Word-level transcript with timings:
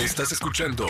Estás 0.00 0.32
escuchando 0.32 0.86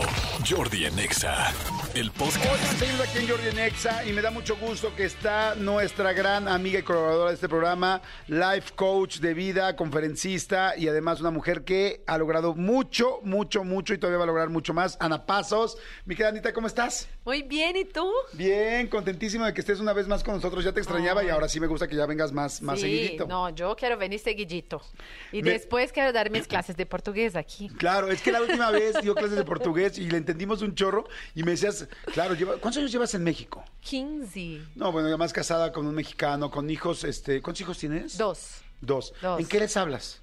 Jordi 0.49 0.87
en 0.87 0.99
Exa, 0.99 1.53
el 1.95 2.11
podcast. 2.11 2.47
Oigan, 2.51 2.77
seguimos 2.79 3.01
aquí 3.03 3.19
en 3.19 3.29
Jordi 3.29 3.49
en 3.49 3.59
Exa 3.59 4.05
y 4.07 4.13
me 4.13 4.23
da 4.23 4.31
mucho 4.31 4.57
gusto 4.57 4.95
que 4.97 5.05
está 5.05 5.55
nuestra 5.57 6.15
gran 6.15 6.49
amiga 6.49 6.79
y 6.79 6.83
colaboradora 6.83 7.29
de 7.29 7.35
este 7.35 7.49
programa, 7.49 8.01
life 8.29 8.73
coach 8.75 9.19
de 9.19 9.35
vida, 9.35 9.77
conferencista 9.77 10.75
y 10.77 10.89
además 10.89 11.21
una 11.21 11.31
mujer 11.31 11.65
que 11.65 12.03
ha 12.07 12.17
logrado 12.17 12.55
mucho, 12.55 13.21
mucho, 13.23 13.63
mucho 13.63 13.93
y 13.93 13.99
todavía 13.99 14.19
va 14.19 14.25
a 14.25 14.27
lograr 14.27 14.49
mucho 14.49 14.73
más. 14.73 14.97
Ana 15.01 15.27
Pasos. 15.27 15.77
Mi 16.07 16.15
querida 16.17 16.31
Anita, 16.31 16.53
¿cómo 16.55 16.67
estás? 16.67 17.07
Muy 17.27 17.43
bien, 17.43 17.77
¿y 17.77 17.85
tú? 17.85 18.11
Bien, 18.33 18.89
contentísima 18.89 19.47
de 19.47 19.55
que 19.55 19.61
estés 19.61 19.81
una 19.81 19.93
vez 19.93 20.09
más 20.09 20.25
con 20.25 20.35
nosotros. 20.35 20.65
Ya 20.65 20.73
te 20.73 20.81
extrañaba 20.81 21.23
y 21.23 21.29
ahora 21.29 21.49
sí 21.49 21.61
me 21.61 21.67
gusta 21.67 21.87
que 21.89 21.95
ya 21.97 22.07
vengas 22.07 22.33
más, 22.33 22.61
más 22.63 22.81
sí, 22.81 22.87
seguidito. 22.87 23.27
no, 23.27 23.51
yo 23.51 23.77
quiero 23.77 23.97
venir 23.99 24.19
seguidito. 24.19 24.83
Y 25.31 25.43
Me- 25.43 25.51
después 25.53 25.93
quiero 25.93 26.13
dar 26.13 26.31
mis 26.31 26.47
clases 26.49 26.77
de 26.77 26.87
portugués 26.87 27.37
aquí. 27.37 27.69
Claro, 27.79 28.11
es 28.11 28.21
que 28.23 28.33
la 28.33 28.41
última 28.43 28.71
vez 28.71 28.94
dio 29.03 29.15
clases 29.15 29.37
de 29.37 29.45
portugués 29.45 29.99
y 29.99 30.09
le 30.11 30.17
entendimos 30.19 30.63
un 30.63 30.75
chorro 30.75 31.07
y 31.35 31.43
me 31.43 31.53
decías, 31.53 31.89
claro, 32.13 32.35
lleva- 32.35 32.57
¿cuántos 32.59 32.79
años 32.79 32.93
llevas 32.93 33.15
en 33.15 33.25
México? 33.25 33.65
15. 33.83 34.61
No, 34.75 34.93
bueno, 34.93 35.09
además 35.09 35.33
casada 35.33 35.73
con 35.73 35.87
un 35.87 35.95
mexicano, 35.95 36.51
con 36.51 36.69
hijos, 36.71 37.05
este, 37.05 37.41
¿cuántos 37.43 37.61
hijos 37.63 37.79
tienes? 37.79 38.17
Dos. 38.19 38.59
Dos. 38.81 39.13
Dos. 39.23 39.41
¿En 39.41 39.47
qué 39.47 39.59
les 39.61 39.77
hablas? 39.77 40.21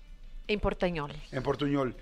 En 0.48 0.60
portañol. 0.60 1.14
En 1.32 1.44
portuñol. 1.44 1.96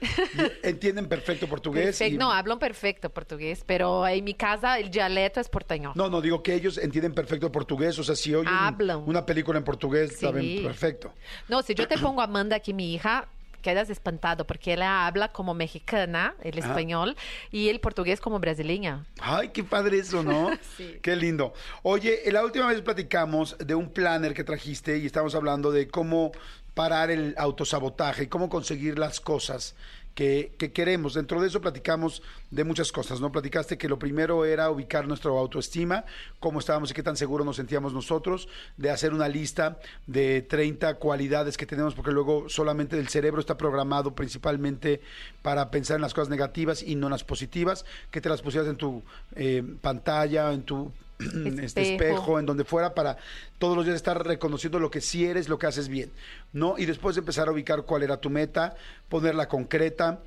¿Entienden 0.63 1.07
perfecto 1.07 1.47
portugués? 1.47 1.99
Y- 2.01 2.17
No, 2.17 2.31
hablan 2.31 2.57
perfecto 2.57 3.09
portugués, 3.11 3.63
pero 3.65 4.07
en 4.07 4.23
mi 4.23 4.33
casa 4.33 4.79
el 4.79 4.89
dialecto 4.89 5.39
es 5.39 5.49
portañol. 5.49 5.91
No, 5.95 6.09
no, 6.09 6.19
digo 6.19 6.41
que 6.41 6.55
ellos 6.55 6.77
entienden 6.79 7.13
perfecto 7.13 7.51
portugués, 7.51 7.99
o 7.99 8.03
sea, 8.03 8.15
si 8.15 8.33
oyen 8.33 8.51
Hablan. 8.51 9.03
una 9.05 9.25
película 9.25 9.59
en 9.59 9.63
portugués, 9.65 10.11
Sí. 10.13 10.25
saben 10.25 10.63
perfecto. 10.63 11.13
No, 11.47 11.61
si 11.61 11.75
yo 11.75 11.87
te 11.87 11.97
pongo 11.97 12.21
a 12.21 12.23
Amanda 12.23 12.55
aquí, 12.55 12.73
mi 12.73 12.93
hija, 12.95 13.27
quedas 13.61 13.89
espantado 13.89 14.45
porque 14.45 14.73
ella 14.73 15.05
habla 15.05 15.31
como 15.31 15.53
mexicana, 15.53 16.35
el 16.41 16.57
español, 16.57 17.15
y 17.51 17.69
el 17.69 17.79
portugués 17.79 18.19
como 18.19 18.39
brasileña. 18.39 19.05
Ay, 19.19 19.49
qué 19.49 19.63
padre 19.63 19.99
eso, 19.99 20.23
¿no? 20.23 20.49
Sí. 20.77 20.97
Qué 21.01 21.15
lindo. 21.15 21.53
Oye, 21.83 22.21
la 22.31 22.43
última 22.43 22.67
vez 22.67 22.81
platicamos 22.81 23.57
de 23.57 23.75
un 23.75 23.89
planner 23.89 24.33
que 24.33 24.43
trajiste 24.43 24.97
y 24.97 25.05
estábamos 25.05 25.35
hablando 25.35 25.71
de 25.71 25.87
cómo 25.87 26.31
parar 26.73 27.11
el 27.11 27.35
autosabotaje 27.37 28.23
y 28.23 28.27
cómo 28.27 28.47
conseguir 28.47 28.97
las 28.97 29.19
cosas 29.19 29.75
que, 30.19 30.51
que 30.57 30.73
queremos. 30.73 31.13
Dentro 31.13 31.39
de 31.39 31.47
eso 31.47 31.61
platicamos 31.61 32.21
de 32.51 32.65
muchas 32.65 32.91
cosas, 32.91 33.21
¿no? 33.21 33.31
Platicaste 33.31 33.77
que 33.77 33.87
lo 33.87 33.97
primero 33.97 34.43
era 34.43 34.69
ubicar 34.69 35.07
nuestra 35.07 35.31
autoestima, 35.31 36.03
cómo 36.41 36.59
estábamos 36.59 36.91
y 36.91 36.93
qué 36.93 37.01
tan 37.01 37.15
seguros 37.15 37.45
nos 37.45 37.55
sentíamos 37.55 37.93
nosotros, 37.93 38.49
de 38.75 38.89
hacer 38.89 39.13
una 39.13 39.29
lista 39.29 39.79
de 40.07 40.41
30 40.41 40.95
cualidades 40.95 41.55
que 41.55 41.65
tenemos, 41.65 41.95
porque 41.95 42.11
luego 42.11 42.49
solamente 42.49 42.99
el 42.99 43.07
cerebro 43.07 43.39
está 43.39 43.55
programado 43.55 44.13
principalmente 44.13 44.99
para 45.41 45.71
pensar 45.71 45.95
en 45.95 46.01
las 46.01 46.13
cosas 46.13 46.27
negativas 46.27 46.83
y 46.83 46.95
no 46.95 47.07
en 47.07 47.11
las 47.11 47.23
positivas, 47.23 47.85
que 48.11 48.19
te 48.19 48.27
las 48.27 48.41
pusieras 48.41 48.67
en 48.67 48.75
tu 48.75 49.01
eh, 49.37 49.63
pantalla, 49.79 50.51
en 50.51 50.63
tu 50.63 50.91
este 51.59 51.65
Espejo. 51.65 51.81
espejo, 51.81 52.39
en 52.39 52.45
donde 52.45 52.63
fuera, 52.63 52.95
para 52.95 53.17
todos 53.57 53.75
los 53.75 53.85
días 53.85 53.97
estar 53.97 54.25
reconociendo 54.25 54.79
lo 54.79 54.89
que 54.89 55.01
sí 55.01 55.25
eres, 55.25 55.49
lo 55.49 55.59
que 55.59 55.67
haces 55.67 55.89
bien, 55.89 56.11
¿no? 56.53 56.77
Y 56.77 56.85
después 56.85 57.17
empezar 57.17 57.47
a 57.47 57.51
ubicar 57.51 57.83
cuál 57.83 58.03
era 58.03 58.17
tu 58.17 58.29
meta, 58.29 58.75
ponerla 59.09 59.47
concreta, 59.49 60.21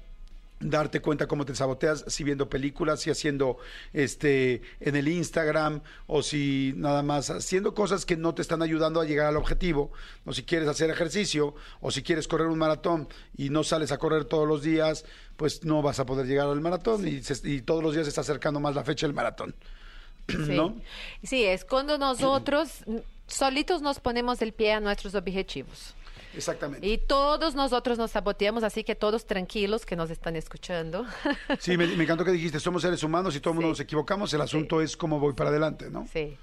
darte 0.65 1.01
cuenta 1.01 1.27
cómo 1.27 1.45
te 1.45 1.55
saboteas, 1.57 2.05
si 2.07 2.23
viendo 2.23 2.49
películas, 2.49 3.01
si 3.01 3.11
haciendo 3.11 3.57
este 3.93 4.63
en 4.81 4.95
el 4.95 5.09
Instagram, 5.09 5.81
o 6.07 6.23
si 6.23 6.73
nada 6.77 7.03
más 7.03 7.31
haciendo 7.31 7.75
cosas 7.75 8.07
que 8.07 8.17
no 8.17 8.33
te 8.35 8.43
están 8.43 8.63
ayudando 8.63 9.01
a 9.01 9.05
llegar 9.05 9.27
al 9.27 9.37
objetivo, 9.37 9.91
o 10.25 10.33
si 10.33 10.45
quieres 10.45 10.69
hacer 10.69 10.89
ejercicio, 10.91 11.55
o 11.81 11.91
si 11.91 12.03
quieres 12.03 12.29
correr 12.29 12.47
un 12.47 12.59
maratón 12.59 13.09
y 13.37 13.49
no 13.51 13.65
sales 13.65 13.91
a 13.91 13.99
correr 13.99 14.25
todos 14.27 14.47
los 14.47 14.63
días, 14.63 15.05
pues 15.37 15.65
no 15.65 15.83
vas 15.83 15.99
a 15.99 16.07
poder 16.07 16.27
llegar 16.27 16.47
al 16.47 16.61
maratón 16.61 17.09
y, 17.09 17.23
se- 17.23 17.49
y 17.49 17.63
todos 17.63 17.83
los 17.83 17.95
días 17.95 18.05
se 18.07 18.11
está 18.11 18.21
acercando 18.21 18.61
más 18.61 18.75
la 18.77 18.85
fecha 18.85 19.07
del 19.07 19.15
maratón. 19.15 19.55
Sí. 20.29 20.55
¿No? 20.55 20.77
Sí, 21.23 21.45
es 21.45 21.65
cuando 21.65 21.99
nosotros 21.99 22.85
solitos 23.27 23.83
nos 23.83 24.01
ponemos 24.01 24.41
el 24.43 24.53
pie 24.53 24.73
a 24.73 24.81
nuestros 24.81 25.15
objetivos. 25.15 25.95
Exactamente. 26.35 26.87
Y 26.87 26.99
todos 26.99 27.55
nosotros 27.55 27.99
nos 27.99 28.13
saboteamos, 28.13 28.63
así 28.65 28.85
que 28.85 28.95
todos 28.95 29.27
tranquilos 29.27 29.85
que 29.85 29.97
nos 29.97 30.11
están 30.11 30.37
escuchando. 30.37 31.05
Sí, 31.59 31.77
me, 31.77 31.87
me 31.87 32.05
encantó 32.05 32.25
que 32.25 32.33
dijiste, 32.33 32.59
somos 32.59 32.83
seres 32.83 33.03
humanos 33.03 33.37
y 33.37 33.41
todo 33.41 33.51
el 33.51 33.57
mundo 33.57 33.69
nos 33.71 33.81
equivocamos, 33.81 34.33
el 34.33 34.41
asunto 34.41 34.81
es 34.81 34.97
cómo 34.97 35.21
voy 35.21 35.35
para 35.35 35.51
adelante, 35.51 35.91
¿no? 35.91 36.07
sí. 36.11 36.37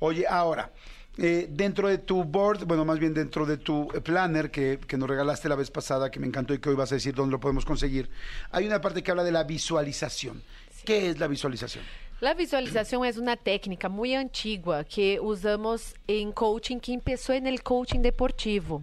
Oye, 0.00 0.26
ahora, 0.28 0.70
eh, 1.16 1.48
dentro 1.50 1.88
de 1.88 1.98
tu 1.98 2.22
board, 2.22 2.64
bueno, 2.64 2.84
más 2.84 3.00
bien 3.00 3.12
dentro 3.12 3.44
de 3.44 3.56
tu 3.56 3.88
planner 4.04 4.52
que, 4.52 4.78
que 4.86 4.96
nos 4.96 5.08
regalaste 5.08 5.48
la 5.48 5.56
vez 5.56 5.72
pasada, 5.72 6.08
que 6.08 6.20
me 6.20 6.28
encantó 6.28 6.54
y 6.54 6.60
que 6.60 6.68
hoy 6.68 6.76
vas 6.76 6.92
a 6.92 6.94
decir 6.94 7.16
dónde 7.16 7.32
lo 7.32 7.40
podemos 7.40 7.64
conseguir, 7.64 8.08
hay 8.52 8.64
una 8.68 8.80
parte 8.80 9.02
que 9.02 9.10
habla 9.10 9.24
de 9.24 9.32
la 9.32 9.42
visualización. 9.42 10.40
¿Qué 10.84 11.10
es 11.10 11.18
la 11.18 11.26
visualización? 11.26 11.84
La 12.20 12.34
visualización 12.34 13.04
es 13.04 13.16
una 13.16 13.36
técnica 13.36 13.88
muy 13.88 14.12
antigua 14.12 14.82
que 14.82 15.20
usamos 15.20 15.94
en 16.08 16.32
coaching 16.32 16.78
que 16.78 16.92
empezó 16.92 17.32
en 17.32 17.46
el 17.46 17.62
coaching 17.62 18.00
deportivo. 18.00 18.82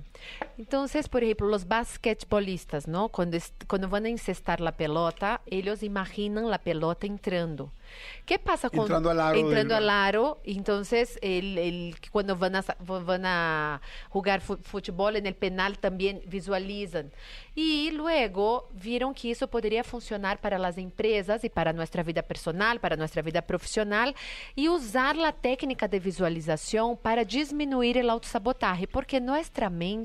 Entonces, 0.57 1.09
por 1.09 1.23
ejemplo, 1.23 1.47
los 1.47 1.67
basquetbolistas, 1.67 2.87
¿no? 2.87 3.09
Cuando, 3.09 3.37
cuando 3.67 3.89
van 3.89 4.05
a 4.05 4.09
incestar 4.09 4.61
la 4.61 4.71
pelota, 4.71 5.41
ellos 5.45 5.83
imaginan 5.83 6.49
la 6.49 6.59
pelota 6.59 7.05
entrando. 7.07 7.71
¿Qué 8.25 8.39
pasa 8.39 8.69
Entrando 8.73 9.11
al 9.11 9.19
aro 9.19 9.37
entrando 9.39 9.75
al 9.75 9.89
aro? 9.89 10.39
Entonces, 10.43 11.19
el, 11.21 11.57
el- 11.57 11.95
cuando 12.11 12.35
van 12.35 12.55
a, 12.55 12.65
van 12.79 13.25
a 13.25 13.81
jugar 14.09 14.41
fútbol 14.41 15.15
en 15.17 15.25
el 15.27 15.35
penal 15.35 15.77
también 15.77 16.21
visualizan. 16.25 17.11
Y 17.53 17.91
luego 17.91 18.67
vieron 18.73 19.13
que 19.13 19.31
eso 19.31 19.47
podría 19.47 19.83
funcionar 19.83 20.39
para 20.41 20.57
las 20.57 20.77
empresas 20.77 21.43
y 21.43 21.49
para 21.49 21.73
nuestra 21.73 22.01
vida 22.03 22.21
personal, 22.21 22.79
para 22.79 22.95
nuestra 22.95 23.21
vida 23.21 23.41
profesional, 23.41 24.15
y 24.55 24.67
usar 24.67 25.15
la 25.15 25.31
técnica 25.31 25.87
de 25.87 25.99
visualización 25.99 26.97
para 26.97 27.23
disminuir 27.23 27.97
el 27.97 28.09
autosabotaje, 28.09 28.87
porque 28.87 29.21
nuestra 29.21 29.69
mente 29.69 30.04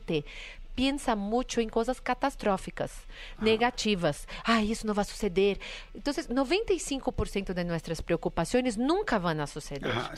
pensa 0.80 1.14
muito 1.14 1.60
em 1.60 1.68
coisas 1.68 2.00
catastróficas, 2.00 3.06
ah. 3.36 3.44
negativas. 3.44 4.26
Ah, 4.44 4.62
isso 4.62 4.86
não 4.86 4.94
vai 4.94 5.04
suceder. 5.04 5.58
Então, 5.94 6.12
95% 6.12 7.52
de 7.52 7.64
nossas 7.64 8.00
preocupações 8.00 8.76
nunca 8.76 9.18
vão 9.18 9.46
suceder. 9.46 9.92
Ah, 9.94 10.14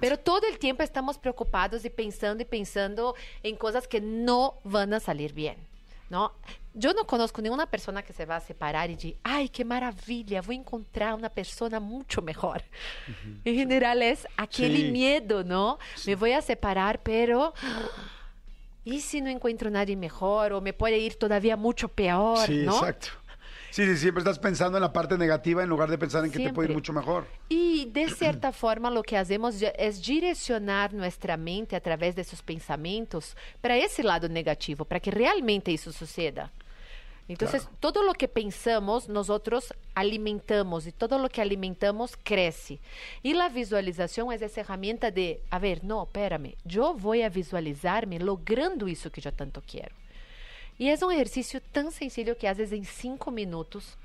Mas 0.00 0.18
todo 0.22 0.44
o 0.44 0.58
tempo 0.58 0.82
estamos 0.82 1.16
preocupados 1.16 1.84
e 1.84 1.90
pensando 1.90 2.42
e 2.42 2.44
pensando 2.44 3.14
em 3.42 3.54
coisas 3.54 3.86
que 3.86 4.00
não 4.00 4.54
vão 4.62 5.00
sair 5.00 5.32
bem. 5.32 5.56
Não? 6.10 6.30
Eu 6.78 6.92
não 6.92 7.06
conozco 7.06 7.40
nenhuma 7.40 7.66
pessoa 7.66 8.02
que 8.02 8.12
se 8.12 8.26
vá 8.26 8.38
separar 8.38 8.90
e 8.90 8.96
diga, 8.96 9.16
Ai, 9.24 9.48
que 9.48 9.64
maravilha, 9.64 10.42
vou 10.42 10.54
encontrar 10.54 11.14
uma 11.14 11.30
pessoa 11.30 11.80
muito 11.80 12.20
melhor. 12.20 12.62
Uhum. 13.08 13.38
Em 13.46 13.66
geral, 13.66 13.96
é 13.96 14.14
aquele 14.36 14.76
sí. 14.76 14.90
medo, 14.90 15.42
não? 15.42 15.78
Me 16.06 16.14
vou 16.14 16.30
a 16.30 16.42
separar, 16.42 16.98
pero... 16.98 17.54
¿Y 18.84 19.00
si 19.00 19.20
no 19.20 19.30
encuentro 19.30 19.70
nadie 19.70 19.96
mejor? 19.96 20.52
O 20.52 20.60
me 20.60 20.72
puede 20.72 20.98
ir 20.98 21.16
todavía 21.16 21.56
mucho 21.56 21.88
peor, 21.88 22.46
sí, 22.46 22.62
¿no? 22.64 22.76
exacto. 22.76 23.08
Sí, 23.72 23.86
sí, 23.86 23.96
siempre 23.96 24.20
estás 24.20 24.38
pensando 24.38 24.76
en 24.76 24.82
la 24.82 24.92
parte 24.92 25.16
negativa 25.16 25.62
en 25.62 25.68
lugar 25.70 25.88
de 25.90 25.96
pensar 25.96 26.22
en 26.22 26.30
que 26.30 26.38
te 26.38 26.52
puede 26.52 26.66
ir 26.66 26.72
Siempre. 26.72 26.74
mucho 26.74 26.92
mejor. 26.92 27.26
Y 27.48 27.86
de 27.86 28.10
cierta 28.10 28.52
forma 28.52 28.90
lo 28.90 29.02
que 29.02 29.16
hacemos 29.16 29.56
es 29.62 30.04
direccionar 30.04 30.92
nuestra 30.92 31.38
mente 31.38 31.74
a 31.74 31.80
través 31.80 32.14
de 32.14 32.20
esos 32.20 32.42
pensamientos 32.42 33.34
para 33.62 33.78
ese 33.78 34.02
lado 34.02 34.28
negativo, 34.28 34.84
para 34.84 35.00
que 35.00 35.10
realmente 35.10 35.72
eso 35.72 35.90
suceda. 35.90 36.52
Entonces, 37.28 37.62
Claro. 37.62 37.76
todo 37.80 38.02
lo 38.02 38.14
que 38.14 38.28
pensamos, 38.28 39.08
nosotros 39.08 39.72
alimentamos 39.94 40.86
y 40.86 40.92
todo 40.92 41.18
lo 41.18 41.28
que 41.28 41.40
alimentamos 41.40 42.16
crece. 42.22 42.78
Y 43.22 43.34
la 43.34 43.48
visualización 43.48 44.32
es 44.32 44.42
esa 44.42 44.60
herramienta 44.62 45.10
de, 45.10 45.40
a 45.50 45.58
ver, 45.58 45.84
no, 45.84 46.02
espérame, 46.02 46.56
yo 46.64 46.94
voy 46.94 47.22
a 47.22 47.28
visualizarme 47.28 48.18
logrando 48.18 48.86
eso 48.86 49.10
que 49.10 49.20
yo 49.20 49.32
tanto 49.32 49.62
quiero. 49.66 49.94
Y 50.78 50.88
es 50.88 51.02
un 51.02 51.12
ejercicio 51.12 51.60
tan 51.72 51.92
sencillo 51.92 52.36
que 52.36 52.48
haces 52.48 52.72
en 52.72 52.84
cinco 52.84 53.30
minutos. 53.30 53.96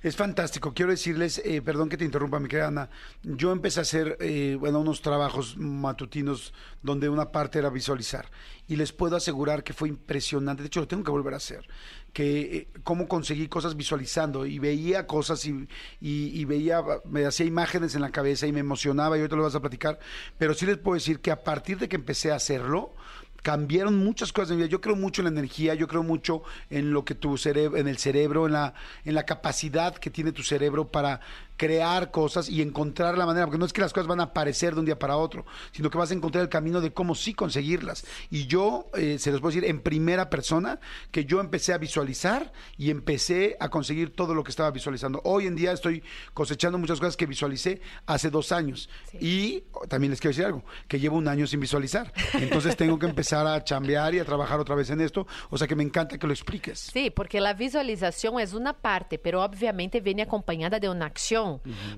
Es 0.00 0.14
fantástico. 0.14 0.72
Quiero 0.74 0.92
decirles, 0.92 1.42
eh, 1.44 1.60
perdón 1.60 1.88
que 1.88 1.96
te 1.96 2.04
interrumpa, 2.04 2.38
mi 2.38 2.48
querida 2.48 2.68
Ana. 2.68 2.88
Yo 3.22 3.50
empecé 3.50 3.80
a 3.80 3.82
hacer, 3.82 4.16
eh, 4.20 4.56
bueno, 4.58 4.78
unos 4.80 5.02
trabajos 5.02 5.56
matutinos 5.56 6.54
donde 6.82 7.08
una 7.08 7.32
parte 7.32 7.58
era 7.58 7.68
visualizar. 7.68 8.30
Y 8.68 8.76
les 8.76 8.92
puedo 8.92 9.16
asegurar 9.16 9.64
que 9.64 9.72
fue 9.72 9.88
impresionante. 9.88 10.62
De 10.62 10.68
hecho, 10.68 10.80
lo 10.80 10.86
tengo 10.86 11.02
que 11.02 11.10
volver 11.10 11.34
a 11.34 11.38
hacer. 11.38 11.66
Que 12.12 12.40
eh, 12.40 12.68
cómo 12.84 13.08
conseguí 13.08 13.48
cosas 13.48 13.76
visualizando 13.76 14.46
y 14.46 14.60
veía 14.60 15.06
cosas 15.06 15.44
y, 15.44 16.44
veía, 16.44 16.80
me 17.04 17.26
hacía 17.26 17.46
imágenes 17.46 17.96
en 17.96 18.02
la 18.02 18.10
cabeza 18.10 18.46
y 18.46 18.52
me 18.52 18.60
emocionaba 18.60 19.16
y 19.16 19.20
ahorita 19.20 19.36
lo 19.36 19.42
vas 19.42 19.56
a 19.56 19.60
platicar. 19.60 19.98
Pero 20.38 20.54
sí 20.54 20.64
les 20.64 20.78
puedo 20.78 20.94
decir 20.94 21.20
que 21.20 21.32
a 21.32 21.42
partir 21.42 21.78
de 21.78 21.88
que 21.88 21.96
empecé 21.96 22.30
a 22.30 22.36
hacerlo, 22.36 22.94
cambiaron 23.42 23.96
muchas 23.98 24.32
cosas 24.32 24.50
en 24.50 24.56
mi 24.56 24.62
vida. 24.62 24.70
Yo 24.70 24.80
creo 24.80 24.96
mucho 24.96 25.22
en 25.22 25.26
la 25.26 25.30
energía, 25.30 25.74
yo 25.74 25.88
creo 25.88 26.02
mucho 26.02 26.42
en 26.70 26.92
lo 26.92 27.04
que 27.04 27.14
tu 27.14 27.36
cerebro, 27.36 27.78
en 27.78 27.88
el 27.88 27.98
cerebro, 27.98 28.46
en 28.46 28.52
la, 28.52 28.74
en 29.04 29.14
la 29.14 29.24
capacidad 29.24 29.94
que 29.94 30.10
tiene 30.10 30.32
tu 30.32 30.42
cerebro 30.42 30.88
para 30.88 31.20
crear 31.58 32.10
cosas 32.10 32.48
y 32.48 32.62
encontrar 32.62 33.18
la 33.18 33.26
manera, 33.26 33.44
porque 33.44 33.58
no 33.58 33.66
es 33.66 33.74
que 33.74 33.82
las 33.82 33.92
cosas 33.92 34.06
van 34.06 34.20
a 34.20 34.24
aparecer 34.24 34.72
de 34.72 34.80
un 34.80 34.86
día 34.86 34.98
para 34.98 35.18
otro, 35.18 35.44
sino 35.72 35.90
que 35.90 35.98
vas 35.98 36.10
a 36.10 36.14
encontrar 36.14 36.42
el 36.42 36.48
camino 36.48 36.80
de 36.80 36.92
cómo 36.92 37.14
sí 37.14 37.34
conseguirlas. 37.34 38.06
Y 38.30 38.46
yo, 38.46 38.86
eh, 38.94 39.18
se 39.18 39.30
los 39.32 39.40
puedo 39.40 39.54
decir 39.54 39.68
en 39.68 39.80
primera 39.80 40.30
persona, 40.30 40.78
que 41.10 41.24
yo 41.24 41.40
empecé 41.40 41.72
a 41.72 41.78
visualizar 41.78 42.52
y 42.76 42.90
empecé 42.90 43.56
a 43.60 43.68
conseguir 43.68 44.14
todo 44.14 44.34
lo 44.34 44.44
que 44.44 44.50
estaba 44.50 44.70
visualizando. 44.70 45.20
Hoy 45.24 45.46
en 45.46 45.56
día 45.56 45.72
estoy 45.72 46.02
cosechando 46.32 46.78
muchas 46.78 47.00
cosas 47.00 47.16
que 47.16 47.26
visualicé 47.26 47.80
hace 48.06 48.30
dos 48.30 48.52
años. 48.52 48.88
Y 49.20 49.64
también 49.88 50.12
les 50.12 50.20
quiero 50.20 50.30
decir 50.30 50.44
algo, 50.44 50.64
que 50.86 51.00
llevo 51.00 51.16
un 51.16 51.26
año 51.26 51.46
sin 51.48 51.58
visualizar. 51.58 52.12
Entonces 52.34 52.76
tengo 52.76 52.98
que 53.00 53.06
empezar 53.06 53.46
a 53.48 53.64
chambear 53.64 54.14
y 54.14 54.20
a 54.20 54.24
trabajar 54.24 54.60
otra 54.60 54.76
vez 54.76 54.90
en 54.90 55.00
esto. 55.00 55.26
O 55.50 55.58
sea 55.58 55.66
que 55.66 55.74
me 55.74 55.82
encanta 55.82 56.18
que 56.18 56.26
lo 56.26 56.32
expliques. 56.32 56.78
Sí, 56.78 57.10
porque 57.10 57.40
la 57.40 57.54
visualización 57.54 58.38
es 58.38 58.52
una 58.52 58.74
parte, 58.74 59.18
pero 59.18 59.42
obviamente 59.42 60.00
viene 60.00 60.22
acompañada 60.22 60.78
de 60.78 60.88
una 60.88 61.06
acción. 61.06 61.47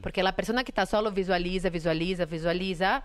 Porque 0.03 0.23
la 0.23 0.35
persona 0.39 0.63
que 0.65 0.71
está 0.71 0.85
solo 0.87 1.11
visualiza, 1.11 1.69
visualiza, 1.71 2.25
visualiza, 2.25 3.05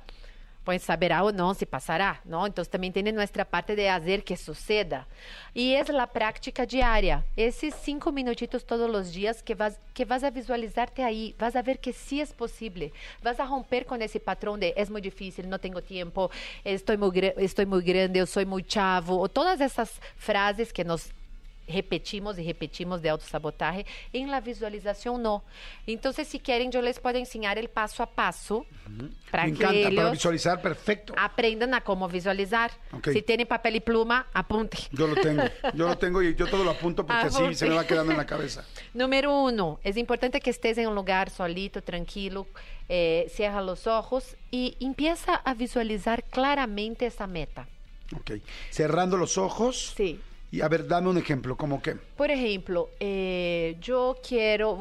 pues 0.65 0.81
saberá 0.81 1.23
o 1.23 1.31
no 1.31 1.53
si 1.53 1.65
pasará, 1.67 2.21
¿no? 2.25 2.43
Entonces 2.47 2.71
también 2.71 2.91
tiene 2.91 3.11
nuestra 3.11 3.45
parte 3.45 3.75
de 3.75 3.87
hacer 3.87 4.23
que 4.23 4.35
suceda. 4.35 5.05
Y 5.53 5.75
es 5.75 5.89
la 5.89 6.07
práctica 6.07 6.65
diaria. 6.65 7.23
Esos 7.35 7.75
cinco 7.83 8.11
minutitos 8.11 8.65
todos 8.65 8.89
los 8.89 9.13
días 9.13 9.43
que 9.43 9.53
vas, 9.53 9.79
que 9.93 10.05
vas 10.05 10.23
a 10.23 10.31
visualizarte 10.31 11.03
ahí, 11.03 11.35
vas 11.37 11.55
a 11.55 11.61
ver 11.61 11.77
que 11.77 11.93
sí 11.93 12.19
es 12.19 12.33
posible. 12.33 12.91
Vas 13.21 13.39
a 13.39 13.45
romper 13.45 13.85
con 13.85 14.01
ese 14.01 14.19
patrón 14.19 14.59
de 14.59 14.73
es 14.75 14.89
muy 14.89 15.01
difícil, 15.01 15.47
no 15.47 15.59
tengo 15.59 15.81
tiempo, 15.83 16.31
estoy 16.63 16.97
muy, 16.97 17.11
gra- 17.11 17.35
estoy 17.37 17.67
muy 17.67 17.83
grande, 17.83 18.17
eu 18.19 18.25
soy 18.25 18.45
muy 18.47 18.63
chavo, 18.63 19.19
o 19.21 19.29
todas 19.29 19.61
essas 19.61 20.01
frases 20.17 20.73
que 20.73 20.83
nos 20.83 21.11
repetimos 21.67 22.37
y 22.39 22.45
repetimos 22.45 23.01
de 23.01 23.09
autosabotaje, 23.09 23.85
en 24.13 24.29
la 24.31 24.41
visualización 24.41 25.21
no. 25.21 25.43
Entonces, 25.87 26.27
si 26.27 26.39
quieren, 26.39 26.71
yo 26.71 26.81
les 26.81 26.99
puedo 26.99 27.17
enseñar 27.17 27.57
el 27.57 27.69
paso 27.69 28.03
a 28.03 28.07
paso 28.07 28.65
para 29.31 29.45
me 29.45 29.53
que 29.53 29.63
encanta, 29.63 29.95
para 29.95 30.11
visualizar, 30.11 30.61
perfecto. 30.61 31.13
aprendan 31.17 31.73
a 31.73 31.81
cómo 31.81 32.07
visualizar. 32.07 32.71
Ok. 32.91 33.09
Si 33.11 33.21
tienen 33.21 33.47
papel 33.47 33.77
y 33.77 33.79
pluma, 33.79 34.27
apunte. 34.33 34.77
Yo 34.91 35.07
lo 35.07 35.15
tengo, 35.15 35.43
yo 35.73 35.87
lo 35.87 35.97
tengo 35.97 36.21
y 36.21 36.35
yo 36.35 36.47
todo 36.47 36.63
lo 36.63 36.71
apunto 36.71 37.05
porque 37.05 37.27
Apunte. 37.27 37.55
se 37.55 37.67
me 37.67 37.75
va 37.75 37.85
quedando 37.85 38.11
en 38.11 38.17
la 38.17 38.25
cabeza. 38.25 38.65
Número 38.93 39.37
uno, 39.43 39.79
es 39.83 39.97
importante 39.97 40.39
que 40.41 40.49
estés 40.49 40.77
en 40.77 40.87
un 40.87 40.95
lugar 40.95 41.29
solito, 41.29 41.81
tranquilo, 41.81 42.47
eh, 42.89 43.27
cierra 43.33 43.61
los 43.61 43.87
ojos 43.87 44.35
y 44.51 44.77
empieza 44.79 45.35
a 45.35 45.53
visualizar 45.53 46.23
claramente 46.23 47.05
esa 47.07 47.27
meta. 47.27 47.67
Ok. 48.15 48.31
Cerrando 48.69 49.17
los 49.17 49.37
ojos. 49.37 49.93
Sí. 49.97 50.19
Y 50.55 50.61
a 50.61 50.69
ver, 50.69 50.87
dame 50.87 51.09
un 51.09 51.17
ejemplo, 51.17 51.57
como 51.57 51.81
que. 51.81 51.95
Por 52.15 52.31
ejemplo, 52.31 52.89
eh, 53.01 53.75
yo 53.81 54.15
quiero, 54.25 54.71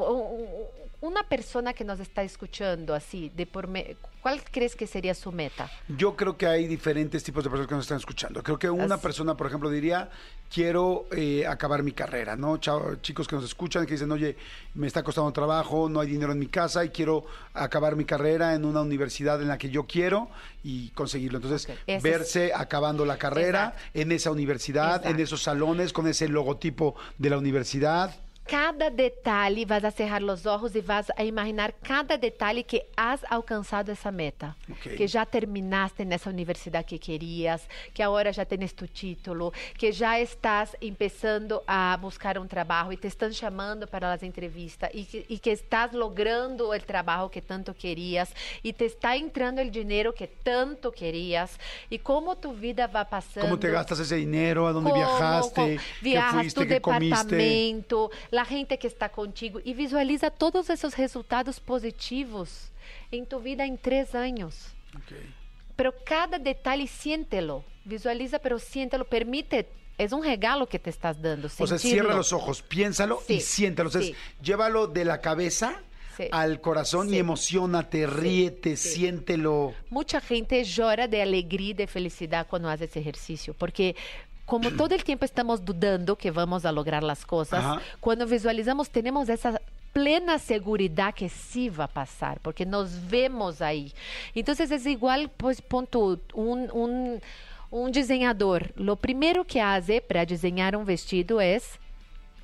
una 1.01 1.27
persona 1.27 1.73
que 1.73 1.83
nos 1.83 1.99
está 1.99 2.23
escuchando 2.23 2.93
así, 2.93 3.29
de 3.35 3.45
por 3.45 3.67
me- 3.67 3.97
¿cuál 4.25 4.41
crees 4.49 4.75
que 4.75 4.87
sería 4.87 5.13
su 5.13 5.31
meta? 5.31 5.69
Yo 5.87 6.15
creo 6.15 6.35
que 6.35 6.47
hay 6.47 6.65
diferentes 6.65 7.23
tipos 7.23 7.43
de 7.43 7.49
personas 7.51 7.67
que 7.69 7.75
nos 7.75 7.85
están 7.85 7.99
escuchando. 7.99 8.41
Creo 8.41 8.57
que 8.57 8.67
una 8.71 8.95
Así. 8.95 9.03
persona, 9.03 9.37
por 9.37 9.45
ejemplo, 9.45 9.69
diría, 9.69 10.09
quiero 10.51 11.05
eh, 11.15 11.45
acabar 11.45 11.83
mi 11.83 11.91
carrera, 11.91 12.35
¿no? 12.35 12.57
Chao- 12.57 12.95
chicos 13.03 13.27
que 13.27 13.35
nos 13.35 13.45
escuchan, 13.45 13.85
que 13.85 13.91
dicen, 13.91 14.11
oye, 14.11 14.35
me 14.73 14.87
está 14.87 15.03
costando 15.03 15.31
trabajo, 15.31 15.89
no 15.89 15.99
hay 15.99 16.09
dinero 16.09 16.31
en 16.31 16.39
mi 16.39 16.47
casa 16.47 16.83
y 16.83 16.89
quiero 16.89 17.23
acabar 17.53 17.95
mi 17.95 18.05
carrera 18.05 18.55
en 18.55 18.65
una 18.65 18.81
universidad 18.81 19.39
en 19.43 19.47
la 19.47 19.59
que 19.59 19.69
yo 19.69 19.83
quiero 19.85 20.27
y 20.63 20.89
conseguirlo. 20.95 21.37
Entonces, 21.37 21.69
es- 21.85 22.01
verse 22.01 22.51
acabando 22.55 23.05
la 23.05 23.19
carrera 23.19 23.75
Exacto. 23.75 23.89
en 23.99 24.11
esa 24.11 24.31
universidad, 24.31 25.05
en 25.05 25.19
esos 25.19 25.43
salones, 25.43 25.93
con 25.93 26.07
ese 26.07 26.27
logotipo 26.29 26.95
de 27.19 27.29
la 27.29 27.37
universidad. 27.37 28.15
cada 28.45 28.89
detalhe, 28.89 29.65
vas 29.65 29.83
a 29.83 29.91
cerrar 29.91 30.23
os 30.23 30.45
olhos 30.45 30.75
e 30.75 30.81
vas 30.81 31.07
a 31.15 31.23
imaginar 31.23 31.71
cada 31.83 32.15
detalhe 32.17 32.63
que 32.63 32.85
has 32.95 33.21
alcançado 33.29 33.89
essa 33.89 34.11
meta. 34.11 34.55
Okay. 34.69 34.95
Que 34.95 35.07
já 35.07 35.25
terminaste 35.25 36.05
nessa 36.05 36.29
universidade 36.29 36.85
que 36.85 36.99
querias, 36.99 37.67
que 37.93 38.03
agora 38.03 38.31
já 38.31 38.45
tens 38.45 38.71
tu 38.71 38.87
título, 38.87 39.51
que 39.77 39.91
já 39.91 40.19
estás 40.19 40.75
começando 40.79 41.61
a 41.67 41.97
buscar 41.97 42.37
um 42.37 42.47
trabalho 42.47 42.93
e 42.93 42.97
te 42.97 43.07
estão 43.07 43.31
chamando 43.31 43.87
para 43.87 44.13
as 44.13 44.21
entrevistas 44.21 44.89
e 44.93 45.03
que, 45.03 45.25
e 45.27 45.39
que 45.39 45.49
estás 45.49 45.91
logrando 45.91 46.69
o 46.69 46.79
trabalho 46.79 47.29
que 47.29 47.41
tanto 47.41 47.73
querias 47.73 48.33
e 48.63 48.71
te 48.71 48.85
está 48.85 49.17
entrando 49.17 49.61
o 49.61 49.69
dinheiro 49.69 50.13
que 50.13 50.27
tanto 50.27 50.91
querias 50.91 51.57
e 51.89 51.97
como 51.97 52.35
tu 52.35 52.53
vida 52.53 52.87
vai 52.87 53.05
passando. 53.05 53.43
Como 53.43 53.57
te 53.57 53.71
gastas 53.71 53.99
esse 53.99 54.19
dinheiro, 54.19 54.67
aonde 54.67 54.91
viajaste, 54.91 55.53
como, 55.53 55.79
viajas, 56.01 56.31
que 56.31 56.37
fuiste, 56.37 56.59
tu 56.59 56.61
que 56.61 56.67
departamento, 56.67 58.09
comiste 58.09 58.34
la 58.35 58.43
gente 58.45 58.77
que 58.77 58.87
está 58.87 59.07
contigo 59.09 59.59
y 59.63 59.73
visualiza 59.73 60.29
todos 60.29 60.69
esos 60.69 60.97
resultados 60.97 61.59
positivos 61.59 62.69
en 63.11 63.25
tu 63.25 63.39
vida 63.39 63.65
en 63.65 63.77
tres 63.77 64.13
años. 64.13 64.73
Ok. 64.95 65.13
Pero 65.77 65.93
cada 66.05 66.37
detalle 66.37 66.87
siéntelo, 66.87 67.63
visualiza, 67.85 68.39
pero 68.39 68.59
siéntelo, 68.59 69.05
permite, 69.05 69.67
es 69.97 70.11
un 70.11 70.23
regalo 70.23 70.67
que 70.67 70.79
te 70.79 70.89
estás 70.89 71.21
dando. 71.21 71.47
O 71.47 71.49
sea, 71.49 71.65
sentirlo. 71.67 71.79
cierra 72.03 72.15
los 72.15 72.33
ojos, 72.33 72.61
piénsalo 72.61 73.21
y 73.27 73.39
siéntalo. 73.41 73.89
O 73.89 73.91
sea, 73.91 74.01
es- 74.01 74.07
sí. 74.07 74.15
llévalo 74.41 74.87
de 74.87 75.05
la 75.05 75.21
cabeza 75.21 75.81
Sí. 76.17 76.27
al 76.31 76.61
corazón 76.61 77.13
y 77.13 77.17
emocionate, 77.17 78.07
ríete, 78.07 78.77
siéntelo. 78.77 79.73
Mucha 79.89 80.19
gente 80.21 80.63
llora 80.63 81.07
de 81.09 81.21
alegría 81.21 81.71
y 81.71 81.73
de 81.73 81.87
felicidad 81.87 82.47
cuando 82.49 82.69
hace 82.69 82.85
ese 82.85 82.99
ejercicio, 83.01 83.53
porque 83.53 83.95
como 84.45 84.69
todo 84.71 84.93
el 84.95 85.03
tiempo 85.03 85.25
estamos 85.25 85.63
dudando 85.65 86.15
que 86.15 86.31
vamos 86.31 86.65
a 86.65 86.71
lograr 86.71 87.03
las 87.03 87.25
cosas, 87.25 87.63
Ajá. 87.63 87.81
cuando 87.99 88.25
visualizamos 88.27 88.89
tenemos 88.89 89.27
esa 89.29 89.59
plena 89.91 90.37
seguridad 90.39 91.13
que 91.13 91.29
sí 91.29 91.69
va 91.69 91.85
a 91.85 91.87
pasar, 91.87 92.39
porque 92.41 92.65
nos 92.65 93.07
vemos 93.09 93.61
ahí. 93.61 93.93
Entonces 94.33 94.69
es 94.71 94.85
igual, 94.85 95.29
pues, 95.37 95.61
ponto, 95.61 96.19
un, 96.33 96.69
un, 96.73 97.21
un 97.71 97.91
diseñador, 97.91 98.73
lo 98.75 98.97
primero 98.97 99.45
que 99.45 99.61
hace 99.61 100.01
para 100.01 100.25
diseñar 100.25 100.75
un 100.75 100.85
vestido 100.85 101.39
es, 101.39 101.79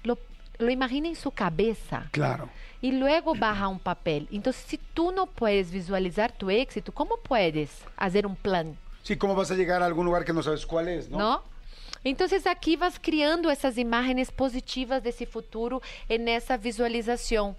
lo, 0.03 0.17
lo 0.59 0.69
imagina 0.71 1.09
en 1.09 1.15
su 1.15 1.29
cabeza 1.31 2.07
Claro. 2.11 2.47
y 2.81 2.93
luego 2.93 3.35
baja 3.35 3.67
un 3.67 3.79
papel. 3.79 4.29
Entonces, 4.31 4.63
si 4.65 4.77
tú 4.93 5.11
no 5.11 5.25
puedes 5.25 5.71
visualizar 5.71 6.31
tu 6.31 6.49
éxito, 6.49 6.93
¿cómo 6.93 7.17
puedes 7.17 7.69
hacer 7.97 8.25
un 8.25 8.35
plan? 8.37 8.77
Sí, 9.03 9.17
¿cómo 9.17 9.35
vas 9.35 9.51
a 9.51 9.55
llegar 9.55 9.83
a 9.83 9.85
algún 9.87 10.05
lugar 10.05 10.23
que 10.23 10.31
no 10.31 10.41
sabes 10.41 10.65
cuál 10.65 10.87
es, 10.87 11.09
no? 11.09 11.17
¿No? 11.17 11.50
Entonces, 12.03 12.47
aquí 12.47 12.75
vas 12.75 12.97
criando 12.97 13.49
essas 13.49 13.77
imágenes 13.77 14.31
positivas 14.31 15.01
desse 15.01 15.25
futuro 15.25 15.81
nessa 16.19 16.57
visualização 16.57 17.55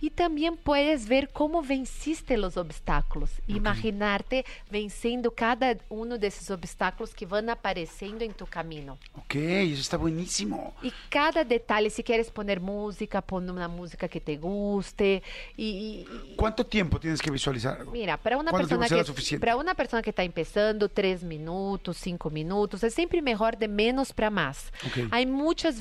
e 0.00 0.10
também 0.10 0.54
puedes 0.54 1.06
ver 1.06 1.28
como 1.28 1.62
venciste 1.62 2.34
os 2.34 2.56
obstáculos, 2.56 3.30
okay. 3.42 3.56
imaginarte 3.56 4.44
vencendo 4.70 5.30
cada 5.30 5.76
um 5.90 6.16
desses 6.18 6.50
obstáculos 6.50 7.14
que 7.14 7.24
vão 7.24 7.48
aparecendo 7.50 8.22
em 8.22 8.30
tu 8.30 8.46
caminho 8.46 8.98
Ok, 9.14 9.62
isso 9.64 9.80
está 9.80 9.96
buenísimo. 9.98 10.74
e 10.82 10.92
cada 11.10 11.44
detalhe 11.44 11.90
se 11.90 12.02
queres 12.02 12.30
poner 12.30 12.60
música, 12.60 13.22
pon 13.22 13.40
uma 13.40 13.68
música 13.68 14.08
que 14.08 14.20
te 14.20 14.36
guste. 14.36 15.22
e 15.56 16.04
y 16.04 16.34
¿Cuánto 16.36 16.64
tiempo 16.64 16.98
tienes 16.98 17.20
que 17.20 17.30
visualizar? 17.30 17.86
Mira, 17.86 18.18
para 18.18 18.36
uma 18.36 18.52
pessoa 18.52 18.86
que 18.86 19.38
para 19.38 19.56
uma 19.56 19.74
pessoa 19.74 20.02
que 20.02 20.10
está 20.10 20.26
começando, 20.28 20.88
três 20.88 21.22
minutos, 21.22 21.96
cinco 21.96 22.30
minutos, 22.30 22.82
é 22.82 22.90
sempre 22.90 23.20
melhor 23.22 23.56
de 23.56 23.68
menos 23.68 24.12
para 24.12 24.30
mais 24.30 24.72
Okay. 24.86 25.08
Hay 25.10 25.26
muchas 25.26 25.80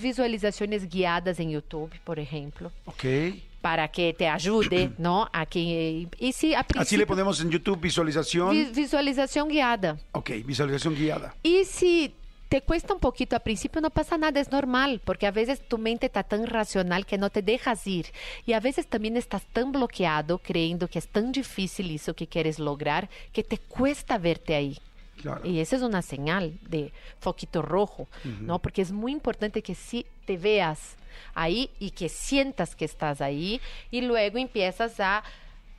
guiadas 0.85 1.39
em 1.39 1.53
YouTube, 1.53 1.99
por 2.03 2.17
exemplo 2.17 2.71
Ok 2.85 3.43
para 3.65 3.87
que 3.87 4.13
te 4.13 4.27
ajude, 4.27 4.91
não? 4.99 5.25
A 5.33 5.43
que 5.47 6.07
e 6.21 6.31
se 6.31 6.53
a 6.53 6.63
Así 6.77 6.95
le 6.97 7.07
ponemos 7.07 7.41
en 7.41 7.49
YouTube 7.49 7.79
visualización. 7.81 8.51
vi- 8.51 8.69
visualização 8.71 9.47
guiada. 9.47 9.97
Ok, 10.13 10.29
visualización 10.45 10.93
guiada. 10.93 11.33
E 11.43 11.65
se 11.65 12.13
te 12.47 12.61
cuesta 12.61 12.93
um 12.93 12.99
pouquinho 12.99 13.33
a 13.35 13.39
princípio, 13.39 13.81
não 13.81 13.89
passa 13.89 14.19
nada, 14.19 14.39
é 14.39 14.45
normal, 14.51 14.99
porque 15.03 15.25
a 15.25 15.31
vezes 15.31 15.59
tu 15.67 15.79
mente 15.79 16.05
está 16.05 16.21
tão 16.21 16.45
racional 16.45 17.03
que 17.03 17.17
não 17.17 17.27
te 17.31 17.41
deixas 17.41 17.87
ir. 17.87 18.05
E 18.45 18.53
a 18.53 18.59
vezes 18.59 18.85
também 18.85 19.17
estás 19.17 19.41
tão 19.51 19.71
bloqueado, 19.71 20.37
creyendo 20.37 20.87
que 20.87 20.99
é 20.99 21.01
tão 21.01 21.31
difícil 21.31 21.87
isso 21.87 22.13
que 22.13 22.27
queres 22.27 22.59
lograr, 22.59 23.09
que 23.33 23.41
te 23.41 23.57
cuesta 23.57 24.19
verte 24.19 24.53
aí. 24.53 24.77
Claro. 25.21 25.41
Y 25.45 25.59
esa 25.59 25.75
es 25.75 25.81
una 25.81 26.01
señal 26.01 26.57
de 26.69 26.91
foquito 27.19 27.61
rojo, 27.61 28.07
¿no? 28.41 28.59
Porque 28.59 28.81
es 28.81 28.91
muy 28.91 29.11
importante 29.11 29.61
que 29.61 29.75
sí 29.75 30.05
te 30.25 30.37
veas 30.37 30.95
ahí 31.33 31.69
y 31.79 31.91
que 31.91 32.09
sientas 32.09 32.75
que 32.75 32.85
estás 32.85 33.21
ahí 33.21 33.61
y 33.91 34.01
luego 34.01 34.37
empiezas 34.37 34.99
a 34.99 35.23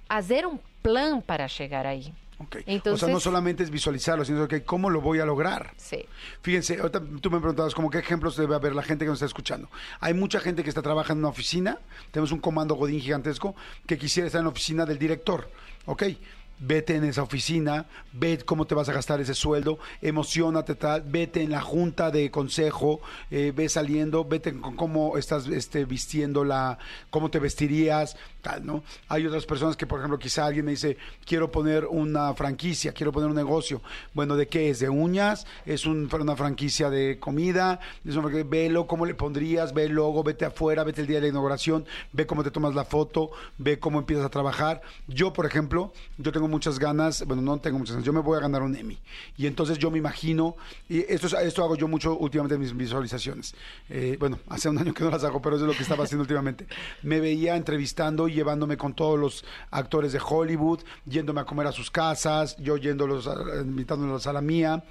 hacer 0.08 0.46
un 0.46 0.60
plan 0.82 1.22
para 1.22 1.46
llegar 1.46 1.86
ahí. 1.86 2.12
Ok. 2.38 2.56
o 2.56 2.58
Entonces, 2.66 3.06
sea, 3.06 3.14
no 3.14 3.20
solamente 3.20 3.62
es 3.62 3.70
visualizarlo, 3.70 4.24
sino 4.24 4.46
que 4.46 4.62
cómo 4.62 4.90
lo 4.90 5.00
voy 5.00 5.20
a 5.20 5.24
lograr. 5.24 5.72
sí. 5.76 6.04
Fíjense, 6.42 6.78
ahorita 6.78 7.00
tú 7.20 7.30
me 7.30 7.38
preguntabas 7.38 7.74
como 7.74 7.88
qué 7.90 7.98
ejemplos 7.98 8.36
debe 8.36 8.54
haber 8.54 8.74
la 8.74 8.82
gente 8.82 9.04
que 9.04 9.08
nos 9.08 9.16
está 9.16 9.26
escuchando. 9.26 9.68
Hay 10.00 10.12
mucha 10.14 10.38
gente 10.40 10.62
que 10.62 10.68
está 10.68 10.82
trabajando 10.82 11.20
en 11.20 11.24
una 11.24 11.28
oficina, 11.30 11.78
tenemos 12.10 12.32
un 12.32 12.40
comando 12.40 12.74
Godín 12.74 13.00
gigantesco 13.00 13.54
que 13.86 13.96
quisiera 13.96 14.26
estar 14.26 14.40
en 14.40 14.44
la 14.44 14.50
oficina 14.50 14.84
del 14.84 14.98
director, 14.98 15.50
¿ok? 15.86 16.02
Vete 16.58 16.96
en 16.96 17.04
esa 17.04 17.22
oficina, 17.22 17.86
ve 18.12 18.38
cómo 18.38 18.66
te 18.66 18.74
vas 18.74 18.88
a 18.88 18.92
gastar 18.92 19.20
ese 19.20 19.34
sueldo, 19.34 19.78
emocionate, 20.00 20.74
tal, 20.74 21.02
vete 21.02 21.42
en 21.42 21.50
la 21.50 21.60
junta 21.60 22.10
de 22.10 22.30
consejo, 22.30 23.00
eh, 23.30 23.52
ve 23.54 23.68
saliendo, 23.68 24.24
vete 24.24 24.58
con 24.58 24.76
cómo 24.76 25.18
estás 25.18 25.46
este, 25.48 25.84
vistiendo 25.84 26.44
la, 26.44 26.78
cómo 27.10 27.30
te 27.30 27.38
vestirías, 27.38 28.16
tal, 28.46 28.64
¿no? 28.64 28.84
Hay 29.08 29.26
otras 29.26 29.44
personas 29.44 29.76
que, 29.76 29.86
por 29.86 29.98
ejemplo, 29.98 30.18
quizá 30.18 30.46
alguien 30.46 30.64
me 30.64 30.70
dice, 30.72 30.96
quiero 31.24 31.50
poner 31.50 31.84
una 31.86 32.32
franquicia, 32.34 32.92
quiero 32.92 33.10
poner 33.10 33.28
un 33.28 33.34
negocio. 33.34 33.82
Bueno, 34.14 34.36
¿de 34.36 34.46
qué 34.46 34.70
es? 34.70 34.78
¿De 34.78 34.88
uñas? 34.88 35.46
¿Es 35.64 35.84
un- 35.86 36.08
una 36.20 36.36
franquicia 36.36 36.88
de 36.90 37.18
comida? 37.18 37.80
¿Es 38.04 38.14
una 38.16 38.26
Velo, 38.44 38.86
¿cómo 38.86 39.04
le 39.06 39.14
pondrías? 39.14 39.72
Ve 39.74 39.84
el 39.84 39.92
logo, 39.92 40.22
vete 40.22 40.44
afuera, 40.44 40.84
vete 40.84 41.00
el 41.00 41.06
día 41.06 41.16
de 41.16 41.22
la 41.22 41.28
inauguración, 41.28 41.84
ve 42.12 42.26
cómo 42.26 42.44
te 42.44 42.50
tomas 42.50 42.74
la 42.74 42.84
foto, 42.84 43.30
ve 43.58 43.78
cómo 43.78 43.98
empiezas 43.98 44.24
a 44.26 44.28
trabajar. 44.28 44.80
Yo, 45.08 45.32
por 45.32 45.46
ejemplo, 45.46 45.92
yo 46.18 46.30
tengo 46.32 46.46
muchas 46.48 46.78
ganas, 46.78 47.24
bueno, 47.26 47.42
no 47.42 47.58
tengo 47.58 47.78
muchas 47.78 47.94
ganas, 47.96 48.04
yo 48.06 48.12
me 48.12 48.20
voy 48.20 48.36
a 48.36 48.40
ganar 48.40 48.62
un 48.62 48.76
Emmy. 48.76 48.98
Y 49.36 49.46
entonces 49.46 49.78
yo 49.78 49.90
me 49.90 49.98
imagino, 49.98 50.56
y 50.88 51.00
esto, 51.12 51.26
es- 51.28 51.32
esto 51.34 51.64
hago 51.64 51.76
yo 51.76 51.88
mucho 51.88 52.16
últimamente 52.16 52.54
en 52.54 52.60
mis 52.60 52.76
visualizaciones. 52.76 53.54
Eh, 53.88 54.16
bueno, 54.20 54.38
hace 54.48 54.68
un 54.68 54.78
año 54.78 54.92
que 54.94 55.02
no 55.04 55.10
las 55.10 55.24
hago, 55.24 55.40
pero 55.42 55.56
eso 55.56 55.64
es 55.64 55.70
lo 55.72 55.76
que 55.76 55.82
estaba 55.82 56.04
haciendo 56.04 56.22
últimamente. 56.28 56.66
Me 57.02 57.20
veía 57.20 57.56
entrevistando 57.56 58.28
y 58.28 58.35
llevándome 58.36 58.76
con 58.76 58.94
todos 58.94 59.18
los 59.18 59.44
actores 59.72 60.12
de 60.12 60.20
Hollywood, 60.24 60.80
yéndome 61.04 61.40
a 61.40 61.44
comer 61.44 61.66
a 61.66 61.72
sus 61.72 61.90
casas, 61.90 62.56
yo 62.58 62.76
yéndolos, 62.76 63.26
a- 63.26 63.60
invitándolos 63.62 64.26
a 64.28 64.32
la 64.32 64.40
mía, 64.40 64.84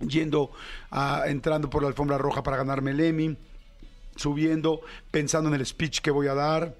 yendo 0.00 0.50
a, 0.90 1.24
entrando 1.28 1.70
por 1.70 1.82
la 1.82 1.88
alfombra 1.88 2.18
roja 2.18 2.42
para 2.42 2.56
ganarme 2.56 2.90
el 2.90 3.00
Emmy 3.00 3.36
subiendo, 4.16 4.80
pensando 5.10 5.48
en 5.48 5.54
el 5.54 5.64
speech 5.64 6.00
que 6.00 6.10
voy 6.10 6.26
a 6.26 6.34
dar, 6.34 6.74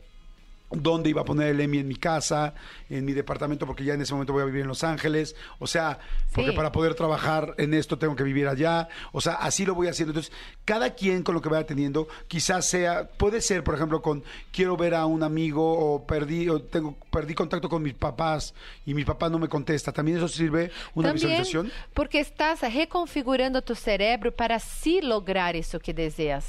dónde 0.71 1.11
iba 1.11 1.23
a 1.23 1.25
poner 1.25 1.49
el 1.49 1.61
Emmy 1.61 1.79
en 1.79 1.89
mi 1.89 1.97
casa, 1.97 2.55
en 2.89 3.05
mi 3.05 3.13
departamento, 3.13 3.67
porque 3.67 3.85
ya 3.85 3.95
en 3.95 4.03
ese 4.03 4.13
momento 4.15 4.33
voy 4.33 4.43
a 4.43 4.47
vivir 4.47 4.63
en 4.63 4.69
Los 4.69 4.85
Ángeles. 4.85 5.35
O 5.59 5.67
sea, 5.67 5.99
porque 6.33 6.51
Sí. 6.51 6.57
para 6.57 6.71
poder 6.71 6.95
trabajar 6.95 7.55
en 7.59 7.75
esto 7.75 7.99
tengo 7.99 8.15
que 8.15 8.23
vivir 8.23 8.47
allá. 8.47 8.89
O 9.13 9.21
sea, 9.21 9.35
así 9.35 9.67
lo 9.67 9.75
voy 9.75 9.89
haciendo. 9.89 10.13
Entonces, 10.13 10.33
cada 10.65 10.95
quien 10.95 11.23
con 11.25 11.35
lo 11.35 11.41
que 11.43 11.49
vaya 11.49 11.67
teniendo, 11.67 12.07
quizás 12.29 12.67
sea, 12.67 13.09
puede 13.09 13.41
ser, 13.41 13.65
por 13.65 13.75
ejemplo, 13.75 14.01
con 14.01 14.23
quiero 14.53 14.77
ver 14.77 14.95
a 14.95 15.07
un 15.07 15.23
amigo 15.25 15.73
o 15.95 16.07
perdí, 16.07 16.49
o 16.49 16.61
tengo, 16.63 16.97
perdí 17.11 17.35
contacto 17.35 17.69
con 17.69 17.83
mis 17.83 17.95
papás 17.95 18.55
y 18.87 18.95
mi 18.95 19.05
papá 19.05 19.29
no 19.29 19.39
me 19.41 19.49
contesta. 19.49 19.91
¿También 19.93 20.19
eso 20.19 20.29
sirve 20.29 20.71
una 20.95 21.09
También 21.09 21.31
visualización? 21.31 21.73
porque 21.95 22.21
estás 22.21 22.61
reconfigurando 22.61 23.63
tu 23.63 23.75
cerebro 23.75 24.31
para 24.31 24.59
sí 24.61 25.01
lograr 25.03 25.57
eso 25.57 25.81
que 25.81 25.93
deseas. 25.93 26.47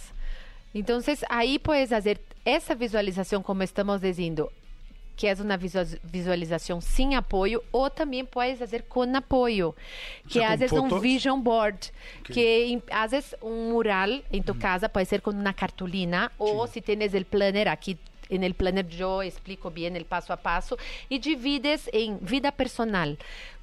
Entonces, 0.74 1.26
ahí 1.30 1.60
puedes 1.60 1.92
hacer 1.92 2.22
esa 2.46 2.74
visualización, 2.76 3.44
como 3.44 3.64
estamos 3.64 4.02
diciendo, 4.02 4.52
que 5.16 5.28
é 5.28 5.34
uma 5.36 5.56
visua- 5.58 5.86
visualização 6.04 6.82
sem 6.82 7.16
apoio, 7.16 7.62
ou 7.72 7.90
também 7.90 8.26
pode 8.26 8.56
fazer 8.56 8.84
com 8.84 9.04
apoio, 9.16 9.76
que 10.28 10.40
é 10.40 10.46
às 10.48 10.60
vezes 10.60 10.74
um 10.78 10.84
fotos? 10.90 11.02
vision 11.02 11.40
board, 11.40 11.92
que 12.24 12.66
em- 12.66 12.84
às 12.90 13.12
vezes 13.12 13.36
um 13.42 13.72
mural 13.72 14.10
em 14.32 14.42
tu 14.42 14.56
casa 14.56 14.90
pode 14.90 15.08
ser 15.08 15.22
com 15.22 15.30
uma 15.32 15.54
cartolina, 15.54 16.32
ou 16.40 16.66
se 16.66 16.82
tens 16.82 17.14
o 17.14 17.26
planner 17.26 17.68
aqui 17.68 17.98
en 18.32 18.44
el 18.44 18.54
planner 18.54 18.88
yo 18.88 19.22
explico 19.22 19.70
bien 19.70 19.96
el 19.98 20.06
paso 20.06 20.32
a 20.32 20.38
paso 20.38 20.78
y 21.10 21.20
divides 21.20 21.90
en 21.92 22.18
vida 22.22 22.50
personal. 22.52 23.18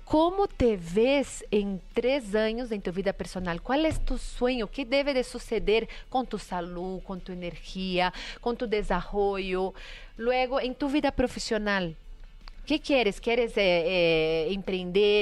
¿Cómo 0.08 0.48
te 0.48 0.78
ves 0.78 1.44
en 1.50 1.82
tres 1.92 2.34
años 2.34 2.72
en 2.72 2.80
tu 2.80 2.92
vida 2.92 3.12
personal? 3.12 3.60
¿Cuál 3.60 3.84
es 3.84 4.02
tu 4.02 4.16
sueño? 4.16 4.66
¿Qué 4.66 4.86
debe 4.86 5.12
de 5.12 5.22
suceder 5.22 5.86
con 6.08 6.26
tu 6.26 6.38
salud, 6.38 7.02
con 7.02 7.20
tu 7.20 7.30
energía, 7.30 8.14
con 8.40 8.56
tu 8.56 8.66
desarrollo? 8.66 9.74
Luego, 10.16 10.60
en 10.60 10.74
tu 10.74 10.88
vida 10.88 11.10
profesional, 11.10 11.94
¿Qué 12.66 12.80
quieres? 12.80 13.18
¿Quieres 13.18 13.56
eh, 13.56 13.62
eh, 13.86 14.48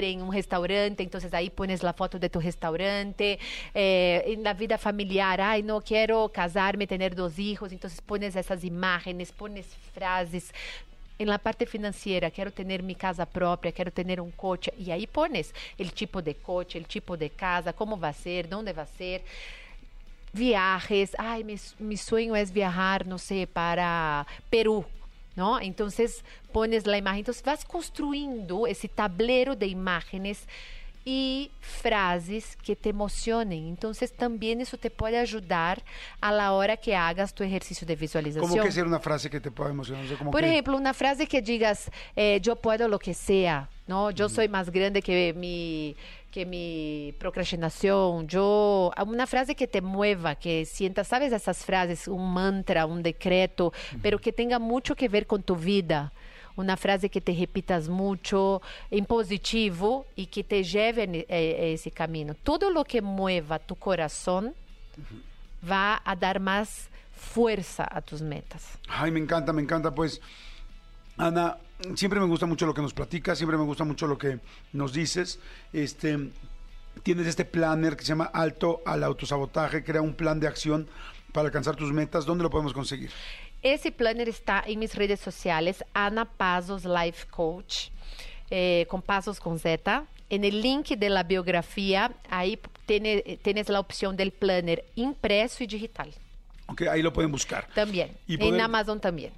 en 0.03 0.21
un 0.21 0.33
restaurante? 0.33 1.05
Entonces 1.05 1.33
ahí 1.33 1.49
pones 1.49 1.85
la 1.85 1.93
foto 1.93 2.19
de 2.19 2.29
tu 2.29 2.41
restaurante. 2.41 3.39
Eh, 3.73 4.25
vida 4.53 4.79
familiar, 4.79 5.41
ay, 5.41 5.63
no 5.63 5.81
quiero 5.81 6.29
casarme, 6.29 6.89
tener 6.89 7.15
dos 7.15 7.39
hijos. 7.39 7.71
Entonces 7.71 8.01
pones 8.01 8.35
esas 8.35 8.65
imágenes, 8.65 9.31
pones 9.31 9.67
frases. 9.95 10.53
En 11.19 11.29
la 11.29 11.39
parte 11.39 11.67
financiera, 11.67 12.31
quiero 12.31 12.51
tener 12.53 12.83
mi 12.83 12.95
casa 12.95 13.25
propia, 13.25 13.73
quiero 13.73 13.91
tener 13.91 14.21
un 14.21 14.31
coche. 14.31 14.73
Y 14.79 14.91
ahí 14.91 15.07
pones 15.07 15.55
el 15.79 15.93
tipo 15.93 16.21
de 16.21 16.35
coche, 16.35 16.79
el 16.79 16.87
tipo 16.87 17.17
de 17.17 17.31
casa, 17.31 17.73
cómo 17.73 17.99
va 17.99 18.09
a 18.09 18.13
ser, 18.13 18.49
dónde 18.49 18.73
va 18.73 18.83
a 18.83 18.87
ser 18.87 19.23
viajes. 20.33 21.17
Ay, 21.19 21.43
mi, 21.45 21.57
mi 21.79 21.97
sueño 21.97 22.37
es 22.37 22.53
viajar, 22.53 23.07
no 23.07 23.19
sé, 23.19 23.47
para 23.47 24.27
Perú. 24.51 24.85
¿No? 25.35 25.61
Entonces 25.61 26.25
pones 26.51 26.87
la 26.87 26.97
imagen, 26.97 27.19
entonces 27.19 27.45
vas 27.45 27.63
construyendo 27.63 28.67
ese 28.67 28.89
tablero 28.89 29.55
de 29.55 29.67
imágenes 29.67 30.49
y 31.09 31.53
frases 31.61 32.57
que 32.57 32.75
te 32.75 32.89
emocionen. 32.89 33.69
Entonces 33.69 34.13
también 34.13 34.61
eso 34.61 34.77
te 34.77 34.91
puede 34.91 35.17
ayudar 35.17 35.81
a 36.21 36.33
la 36.33 36.53
hora 36.53 36.77
que 36.77 36.97
hagas 36.97 37.33
tu 37.33 37.45
ejercicio 37.45 37.87
de 37.87 37.95
visualización. 37.95 38.51
¿Cómo 38.51 38.61
que 38.63 38.73
ser 38.73 38.85
una 38.87 38.99
frase 38.99 39.31
que 39.31 39.39
te 39.41 39.53
pueda 39.53 39.71
emocionar? 39.71 40.05
O 40.05 40.09
sea, 40.09 40.19
como 40.19 40.33
Por 40.33 40.41
que- 40.41 40.49
ejemplo, 40.49 40.77
una 40.77 40.93
frase 40.93 41.29
que 41.29 41.41
digas, 41.41 41.93
eh, 42.17 42.41
yo 42.43 42.57
puedo 42.57 42.89
lo 42.89 42.99
que 42.99 43.15
sea, 43.15 43.69
¿no? 43.87 44.11
Yo 44.11 44.29
soy 44.29 44.49
más 44.49 44.69
grande 44.69 45.01
que 45.01 45.33
mi, 45.33 45.95
que 46.33 46.45
mi 46.45 47.15
procrastinación. 47.21 48.27
Yo, 48.27 48.91
una 49.07 49.29
frase 49.29 49.55
que 49.55 49.69
te 49.69 49.81
mueva, 49.81 50.35
que 50.35 50.65
sientas, 50.65 51.07
¿sabes? 51.07 51.33
Esas 51.33 51.59
frases, 51.65 52.09
un 52.09 52.35
mantra, 52.35 52.85
un 52.85 53.05
decreto, 53.05 53.73
pero 54.03 54.19
que 54.19 54.33
tenga 54.33 54.59
mucho 54.59 54.97
que 54.97 55.09
ver 55.09 55.29
con 55.29 55.41
tu 55.45 55.55
vida. 55.55 56.13
Una 56.57 56.77
frase 56.77 57.09
que 57.11 57.21
te 57.21 57.35
repitas 57.35 57.89
mucho 57.89 58.63
en 58.91 59.05
positivo 59.05 60.07
y 60.17 60.27
que 60.27 60.43
te 60.43 60.65
lleve 60.65 61.03
a 61.03 61.07
a- 61.33 61.37
a 61.37 61.67
ese 61.75 61.91
camino. 61.91 62.35
Todo 62.35 62.71
lo 62.71 62.85
que 62.85 63.03
mueva 63.03 63.59
tu 63.59 63.77
corazón 63.77 64.55
va 65.69 66.01
a 66.05 66.17
dar 66.17 66.41
más 66.41 66.89
fuerza 67.15 67.87
a 67.91 68.01
tus 68.01 68.23
metas. 68.23 68.79
Ay, 68.89 69.11
me 69.11 69.21
encanta, 69.21 69.53
me 69.53 69.63
encanta. 69.63 69.95
Pues, 69.95 70.21
Ana, 71.19 71.59
siempre 71.95 72.21
me 72.21 72.27
gusta 72.27 72.47
mucho 72.47 72.67
lo 72.67 72.75
que 72.75 72.83
nos 72.83 72.93
platicas, 72.95 73.39
siempre 73.39 73.57
me 73.59 73.65
gusta 73.65 73.85
mucho 73.85 74.07
lo 74.07 74.17
que 74.19 74.39
nos 74.73 74.93
dices. 74.93 75.39
Este, 75.73 76.31
tienes 77.03 77.27
este 77.27 77.45
planner 77.45 77.97
que 77.97 78.03
se 78.03 78.09
llama 78.09 78.31
Alto 78.33 78.81
al 78.87 79.03
Autosabotaje, 79.05 79.83
crea 79.85 80.03
un 80.03 80.15
plan 80.15 80.41
de 80.41 80.47
acción 80.49 80.89
para 81.33 81.47
alcanzar 81.49 81.77
tus 81.77 81.93
metas. 81.93 82.25
¿Dónde 82.27 82.45
lo 82.45 82.51
podemos 82.51 82.73
conseguir? 82.73 83.11
Esse 83.63 83.91
planner 83.91 84.29
está 84.29 84.63
em 84.67 84.77
minhas 84.77 84.93
redes 84.95 85.21
sociais, 85.21 85.83
Ana 85.95 86.25
Pazos 86.25 86.85
Life 86.85 87.27
Coach, 87.27 87.91
eh, 88.51 88.87
com 88.89 89.01
Pazos 89.01 89.39
com 89.41 89.57
Z. 89.59 90.05
En 90.29 90.45
el 90.45 90.61
link 90.61 90.89
de 90.97 91.09
la 91.09 91.23
biografía, 91.23 92.11
ahí 92.31 92.59
tiene- 92.87 93.39
tienes 93.43 93.69
la 93.69 93.81
opción 93.81 94.17
del 94.17 94.33
planner 94.33 94.85
impreso 94.97 95.63
y 95.65 95.67
digital. 95.67 96.13
Ok, 96.69 96.83
ahí 96.83 97.01
lo 97.03 97.13
pueden 97.13 97.31
buscar. 97.31 97.69
También. 97.75 98.17
Y 98.27 98.35
En 98.45 98.61
Amazon 98.61 99.01
también. 99.01 99.33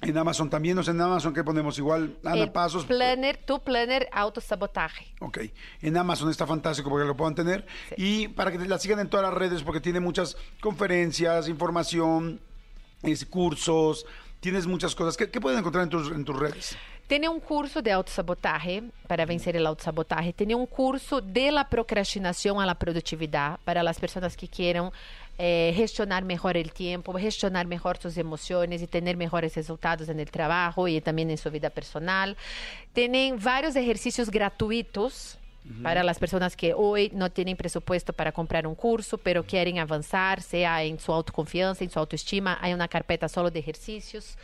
En 0.00 0.18
Amazon 0.18 0.50
también, 0.50 0.76
o 0.76 0.82
sea, 0.82 0.92
en 0.92 1.00
Amazon 1.00 1.32
que 1.32 1.42
ponemos 1.42 1.78
igual, 1.78 2.16
Ana 2.24 2.36
El 2.42 2.50
Pasos. 2.50 2.84
Planner, 2.84 3.38
tu 3.38 3.60
planner 3.60 4.08
autosabotaje. 4.12 5.06
Ok, 5.20 5.38
en 5.80 5.96
Amazon 5.96 6.28
está 6.30 6.46
fantástico 6.46 6.90
porque 6.90 7.06
lo 7.06 7.16
puedan 7.16 7.34
tener. 7.34 7.64
Y 7.96 8.28
para 8.28 8.52
que 8.52 8.58
la 8.58 8.78
sigan 8.78 8.98
en 9.00 9.08
todas 9.08 9.24
las 9.24 9.32
redes 9.34 9.62
porque 9.62 9.80
tiene 9.80 10.00
muchas 10.00 10.36
conferencias, 10.60 11.48
información, 11.48 12.40
es- 13.06 13.24
cursos, 13.26 14.04
tienes 14.40 14.66
muchas 14.66 14.94
cosas. 14.94 15.16
¿Qué, 15.16 15.28
qué 15.30 15.40
pueden 15.40 15.58
encontrar 15.60 15.84
en 15.84 15.90
tus, 15.90 16.10
en 16.10 16.24
tus 16.24 16.38
redes? 16.38 16.76
Tem 17.06 17.28
um 17.28 17.38
curso 17.38 17.82
de 17.82 17.90
autossabotaje 17.90 18.82
para 19.06 19.26
vencer 19.26 19.54
o 19.56 19.66
autossabotaje. 19.68 20.32
Tem 20.32 20.54
um 20.54 20.64
curso 20.66 21.20
de 21.20 21.50
la 21.50 21.62
procrastinação 21.64 22.58
a 22.58 22.64
la 22.64 22.74
produtividade 22.74 23.58
para 23.62 23.82
as 23.88 23.98
pessoas 23.98 24.34
que 24.34 24.48
queiram 24.48 24.90
eh, 25.38 25.70
gestionar 25.76 26.24
melhor 26.24 26.56
o 26.56 26.68
tempo, 26.70 27.18
gestionar 27.18 27.66
melhor 27.66 27.98
suas 28.00 28.16
emoções 28.16 28.80
e 28.80 28.86
ter 28.86 29.02
melhores 29.02 29.52
resultados 29.54 30.08
no 30.08 30.24
trabalho 30.24 30.88
e 30.88 30.98
também 30.98 31.30
em 31.30 31.36
sua 31.36 31.50
vida 31.50 31.70
personal. 31.70 32.34
Tem 32.94 33.36
vários 33.36 33.76
exercícios 33.76 34.30
gratuitos 34.30 35.36
para 35.82 36.08
as 36.10 36.18
pessoas 36.18 36.54
que 36.54 36.74
hoje 36.74 37.10
não 37.14 37.30
têm 37.30 37.56
presupuesto 37.56 38.12
para 38.12 38.30
comprar 38.30 38.66
um 38.66 38.74
curso, 38.74 39.16
pero 39.16 39.42
querem 39.42 39.80
avançar, 39.80 40.42
seja 40.42 40.84
em 40.84 40.98
sua 40.98 41.16
autoconfiança, 41.16 41.84
em 41.84 41.88
sua 41.88 42.00
autoestima. 42.00 42.58
Há 42.60 42.68
uma 42.68 42.86
carpeta 42.86 43.28
solo 43.28 43.50
de 43.50 43.60
exercícios. 43.60 44.36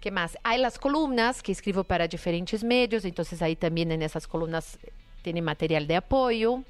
¿Qué 0.00 0.10
más? 0.10 0.36
Hay 0.42 0.58
las 0.58 0.78
columnas 0.78 1.42
que 1.42 1.52
escribo 1.52 1.84
para 1.84 2.06
diferentes 2.08 2.62
medios, 2.64 3.04
entonces 3.04 3.42
ahí 3.42 3.56
también 3.56 3.92
en 3.92 4.02
esas 4.02 4.26
columnas 4.26 4.78
tiene 5.22 5.42
material 5.42 5.86
de 5.86 5.96
apoyo. 5.96 6.62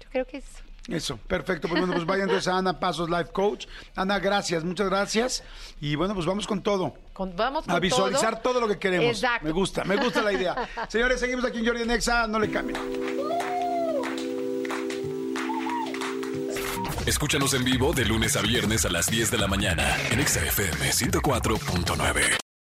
Yo 0.00 0.10
creo 0.10 0.26
que 0.26 0.38
es 0.38 0.44
Eso, 0.90 1.16
perfecto. 1.16 1.68
Pues 1.68 1.80
bueno, 1.80 1.94
pues 1.94 2.04
vayan 2.06 2.28
entonces 2.28 2.48
a 2.48 2.58
Ana 2.58 2.78
Pasos 2.80 3.08
Life 3.08 3.30
Coach. 3.32 3.66
Ana, 3.94 4.18
gracias, 4.18 4.64
muchas 4.64 4.88
gracias. 4.88 5.42
Y 5.80 5.94
bueno, 5.94 6.14
pues 6.14 6.26
vamos 6.26 6.46
con 6.46 6.62
todo. 6.62 6.94
con- 7.12 7.34
vamos 7.36 7.64
con 7.64 7.74
A 7.74 7.78
visualizar 7.78 8.42
todo. 8.42 8.60
lo 8.60 8.68
que 8.68 8.78
queremos. 8.78 9.06
Exacto. 9.06 9.46
Me 9.46 9.52
gusta, 9.52 9.84
me 9.84 9.96
gusta 9.96 10.20
la 10.22 10.32
idea. 10.32 10.68
Señores, 10.88 11.20
seguimos 11.20 11.44
aquí 11.44 11.58
en 11.60 11.66
Jordi 11.66 11.84
Nexa, 11.86 12.26
no 12.26 12.38
le 12.40 12.50
cambien. 12.50 12.78
Escúchanos 17.06 17.54
en 17.54 17.64
vivo 17.64 17.92
de 17.92 18.04
lunes 18.04 18.36
a 18.36 18.42
viernes 18.42 18.84
a 18.84 18.90
las 18.90 19.06
10 19.06 19.30
de 19.30 19.38
la 19.38 19.46
mañana 19.46 19.96
en 20.10 20.20
Exa 20.20 20.44
FM 20.44 20.90
104.9. 20.92 22.36